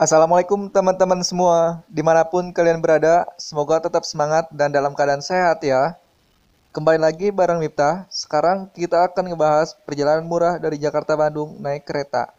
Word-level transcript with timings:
Assalamualaikum 0.00 0.72
teman-teman 0.72 1.20
semua, 1.20 1.84
di 1.84 2.00
mana 2.00 2.24
pun 2.24 2.56
kalian 2.56 2.80
berada, 2.80 3.28
semoga 3.36 3.84
tetap 3.84 4.00
semangat 4.08 4.48
dan 4.48 4.72
dalam 4.72 4.96
keadaan 4.96 5.20
sehat 5.20 5.60
ya. 5.60 5.92
Kembali 6.72 6.96
lagi 6.96 7.28
bareng 7.28 7.60
Miftah, 7.60 8.08
sekarang 8.08 8.64
kita 8.72 8.96
akan 8.96 9.28
ngebahas 9.28 9.76
perjalanan 9.84 10.24
murah 10.24 10.56
dari 10.56 10.80
Jakarta 10.80 11.20
Bandung 11.20 11.60
naik 11.60 11.84
kereta. 11.84 12.32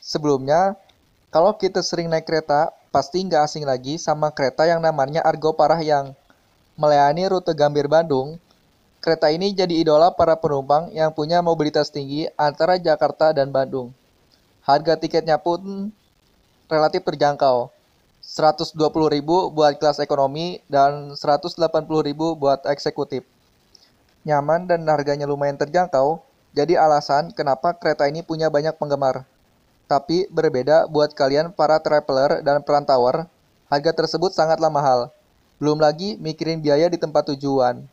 Sebelumnya, 0.00 0.80
kalau 1.28 1.52
kita 1.52 1.84
sering 1.84 2.08
naik 2.08 2.24
kereta, 2.24 2.72
pasti 2.88 3.20
nggak 3.20 3.52
asing 3.52 3.68
lagi 3.68 4.00
sama 4.00 4.32
kereta 4.32 4.64
yang 4.64 4.80
namanya 4.80 5.20
Argo 5.28 5.52
Parahyang. 5.52 6.16
Melayani 6.80 7.28
rute 7.28 7.52
Gambir 7.52 7.84
Bandung, 7.84 8.40
kereta 9.04 9.28
ini 9.28 9.52
jadi 9.52 9.76
idola 9.76 10.08
para 10.08 10.40
penumpang 10.40 10.88
yang 10.96 11.12
punya 11.12 11.44
mobilitas 11.44 11.92
tinggi 11.92 12.32
antara 12.40 12.80
Jakarta 12.80 13.36
dan 13.36 13.52
Bandung. 13.52 13.92
Harga 14.64 14.96
tiketnya 14.96 15.36
pun 15.36 15.92
relatif 16.68 17.04
terjangkau. 17.04 17.70
120.000 18.24 18.80
buat 19.52 19.72
kelas 19.76 20.00
ekonomi 20.00 20.64
dan 20.66 21.12
180.000 21.12 21.60
buat 22.16 22.60
eksekutif. 22.64 23.28
Nyaman 24.24 24.64
dan 24.64 24.88
harganya 24.88 25.28
lumayan 25.28 25.60
terjangkau, 25.60 26.24
jadi 26.56 26.80
alasan 26.80 27.36
kenapa 27.36 27.76
kereta 27.76 28.08
ini 28.08 28.24
punya 28.24 28.48
banyak 28.48 28.72
penggemar. 28.80 29.28
Tapi 29.84 30.24
berbeda 30.32 30.88
buat 30.88 31.12
kalian 31.12 31.52
para 31.52 31.76
traveler 31.84 32.40
dan 32.40 32.64
perantauan, 32.64 33.28
harga 33.68 33.92
tersebut 33.92 34.32
sangatlah 34.32 34.72
mahal. 34.72 35.12
Belum 35.60 35.76
lagi 35.76 36.16
mikirin 36.16 36.64
biaya 36.64 36.88
di 36.88 36.96
tempat 36.96 37.28
tujuan. 37.36 37.84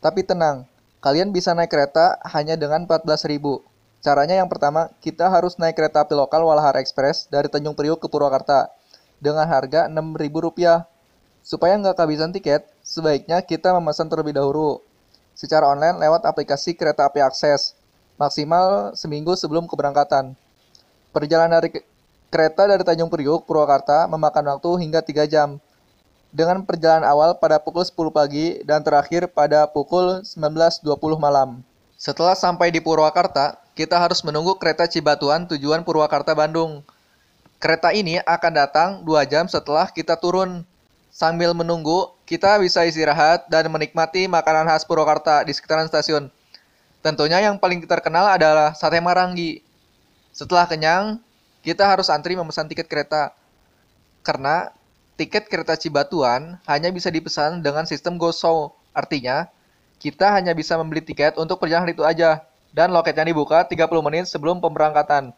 Tapi 0.00 0.24
tenang, 0.24 0.64
kalian 1.04 1.28
bisa 1.28 1.52
naik 1.52 1.68
kereta 1.68 2.16
hanya 2.32 2.56
dengan 2.56 2.88
14.000. 2.88 3.73
Caranya 4.04 4.36
yang 4.36 4.52
pertama, 4.52 4.92
kita 5.00 5.32
harus 5.32 5.56
naik 5.56 5.80
kereta 5.80 6.04
api 6.04 6.12
lokal 6.12 6.44
Walahar 6.44 6.76
Express 6.76 7.24
dari 7.32 7.48
Tanjung 7.48 7.72
Priuk 7.72 7.96
ke 7.96 8.04
Purwakarta 8.04 8.68
dengan 9.16 9.48
harga 9.48 9.88
Rp6.000. 9.88 10.84
Supaya 11.40 11.72
nggak 11.80 11.96
kehabisan 11.96 12.28
tiket, 12.28 12.68
sebaiknya 12.84 13.40
kita 13.40 13.72
memesan 13.72 14.12
terlebih 14.12 14.36
dahulu 14.36 14.84
secara 15.32 15.72
online 15.72 15.96
lewat 16.04 16.20
aplikasi 16.28 16.76
kereta 16.76 17.08
api 17.08 17.24
akses, 17.24 17.72
maksimal 18.20 18.92
seminggu 18.92 19.40
sebelum 19.40 19.64
keberangkatan. 19.64 20.36
Perjalanan 21.08 21.64
dari 21.64 21.80
kereta 22.28 22.68
dari 22.68 22.84
Tanjung 22.84 23.08
Priuk, 23.08 23.48
Purwakarta 23.48 24.04
memakan 24.04 24.52
waktu 24.52 24.84
hingga 24.84 25.00
3 25.00 25.24
jam, 25.24 25.56
dengan 26.28 26.60
perjalanan 26.60 27.08
awal 27.08 27.40
pada 27.40 27.56
pukul 27.56 27.88
10 27.88 28.12
pagi 28.12 28.60
dan 28.68 28.84
terakhir 28.84 29.32
pada 29.32 29.64
pukul 29.64 30.20
19.20 30.20 30.92
malam. 31.16 31.64
Setelah 31.96 32.36
sampai 32.36 32.68
di 32.68 32.84
Purwakarta, 32.84 33.63
kita 33.74 33.98
harus 33.98 34.22
menunggu 34.22 34.54
kereta 34.54 34.86
Cibatuan 34.86 35.50
tujuan 35.50 35.82
Purwakarta 35.82 36.30
Bandung. 36.30 36.86
Kereta 37.58 37.90
ini 37.90 38.22
akan 38.22 38.52
datang 38.54 38.88
2 39.02 39.26
jam 39.26 39.50
setelah 39.50 39.90
kita 39.90 40.14
turun. 40.14 40.62
Sambil 41.14 41.54
menunggu, 41.54 42.10
kita 42.26 42.58
bisa 42.58 42.82
istirahat 42.86 43.46
dan 43.46 43.66
menikmati 43.70 44.26
makanan 44.30 44.66
khas 44.66 44.86
Purwakarta 44.86 45.42
di 45.46 45.54
sekitaran 45.54 45.86
stasiun. 45.90 46.30
Tentunya 47.02 47.42
yang 47.42 47.58
paling 47.58 47.82
terkenal 47.86 48.30
adalah 48.30 48.74
sate 48.74 48.98
marangi. 49.02 49.62
Setelah 50.34 50.66
kenyang, 50.66 51.18
kita 51.62 51.86
harus 51.86 52.10
antri 52.10 52.34
memesan 52.34 52.66
tiket 52.66 52.86
kereta. 52.90 53.34
Karena 54.26 54.70
tiket 55.18 55.46
kereta 55.50 55.78
Cibatuan 55.78 56.58
hanya 56.66 56.90
bisa 56.90 57.10
dipesan 57.10 57.62
dengan 57.62 57.86
sistem 57.86 58.18
GoShow. 58.18 58.74
Artinya, 58.94 59.46
kita 60.02 60.30
hanya 60.34 60.54
bisa 60.54 60.74
membeli 60.78 61.02
tiket 61.02 61.38
untuk 61.38 61.62
perjalanan 61.62 61.90
itu 61.90 62.02
aja 62.02 62.42
dan 62.74 62.90
loketnya 62.90 63.30
dibuka 63.30 63.62
30 63.62 63.86
menit 64.02 64.26
sebelum 64.26 64.58
pemberangkatan. 64.58 65.30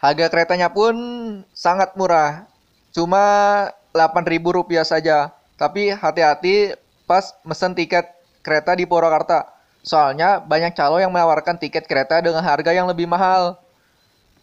Harga 0.00 0.26
keretanya 0.32 0.72
pun 0.72 0.96
sangat 1.52 1.94
murah, 1.94 2.48
cuma 2.90 3.22
Rp8.000 3.92 4.82
saja. 4.88 5.30
Tapi 5.60 5.92
hati-hati 5.92 6.74
pas 7.04 7.36
mesen 7.44 7.76
tiket 7.76 8.08
kereta 8.40 8.72
di 8.72 8.88
Purwakarta. 8.88 9.52
Soalnya 9.84 10.40
banyak 10.42 10.74
calo 10.74 10.98
yang 10.98 11.12
menawarkan 11.12 11.60
tiket 11.60 11.86
kereta 11.86 12.18
dengan 12.18 12.42
harga 12.42 12.72
yang 12.72 12.88
lebih 12.88 13.06
mahal. 13.06 13.60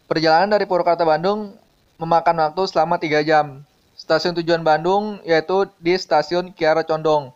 Perjalanan 0.08 0.54
dari 0.54 0.64
Purwakarta 0.70 1.04
Bandung 1.04 1.58
memakan 2.00 2.40
waktu 2.46 2.64
selama 2.70 2.96
3 3.02 3.26
jam. 3.26 3.66
Stasiun 4.00 4.32
tujuan 4.40 4.64
Bandung 4.64 5.20
yaitu 5.28 5.68
di 5.82 5.98
stasiun 6.00 6.56
Kiara 6.56 6.88
Condong. 6.88 7.36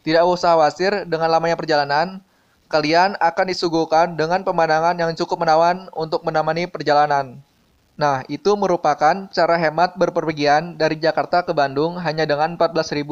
Tidak 0.00 0.24
usah 0.24 0.56
khawatir 0.56 1.04
dengan 1.04 1.28
lamanya 1.28 1.54
perjalanan, 1.54 2.24
kalian 2.72 3.20
akan 3.20 3.46
disuguhkan 3.52 4.16
dengan 4.16 4.40
pemandangan 4.40 4.96
yang 4.96 5.12
cukup 5.12 5.44
menawan 5.44 5.92
untuk 5.92 6.24
menemani 6.24 6.64
perjalanan. 6.64 7.36
Nah, 8.00 8.24
itu 8.32 8.56
merupakan 8.56 9.28
cara 9.28 9.60
hemat 9.60 10.00
berpergian 10.00 10.80
dari 10.80 10.96
Jakarta 10.96 11.44
ke 11.44 11.52
Bandung 11.52 12.00
hanya 12.00 12.24
dengan 12.24 12.56
14.000. 12.56 13.04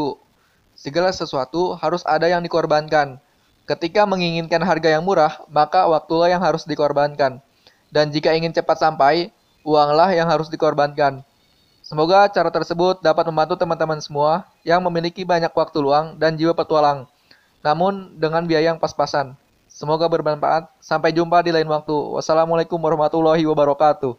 Segala 0.72 1.12
sesuatu 1.12 1.76
harus 1.76 2.00
ada 2.09 2.25
yang 2.25 2.41
dikorbankan. 2.41 3.20
Ketika 3.69 4.09
menginginkan 4.09 4.65
harga 4.65 4.97
yang 4.97 5.04
murah, 5.04 5.44
maka 5.53 5.84
waktulah 5.84 6.32
yang 6.32 6.41
harus 6.41 6.65
dikorbankan. 6.65 7.44
Dan 7.93 8.09
jika 8.09 8.32
ingin 8.32 8.56
cepat 8.56 8.81
sampai, 8.81 9.28
uanglah 9.60 10.09
yang 10.16 10.26
harus 10.26 10.49
dikorbankan. 10.49 11.20
Semoga 11.84 12.31
cara 12.32 12.49
tersebut 12.49 13.04
dapat 13.04 13.28
membantu 13.28 13.60
teman-teman 13.60 14.00
semua 14.00 14.49
yang 14.65 14.81
memiliki 14.81 15.26
banyak 15.26 15.50
waktu 15.53 15.78
luang 15.82 16.16
dan 16.16 16.38
jiwa 16.38 16.54
petualang, 16.54 17.10
namun 17.60 18.15
dengan 18.16 18.47
biaya 18.47 18.72
yang 18.72 18.81
pas-pasan. 18.81 19.34
Semoga 19.81 20.13
bermanfaat. 20.13 20.69
Sampai 20.85 21.09
jumpa 21.17 21.41
di 21.41 21.57
lain 21.57 21.65
waktu. 21.65 21.97
Wassalamualaikum 22.21 22.77
warahmatullahi 22.77 23.41
wabarakatuh. 23.49 24.13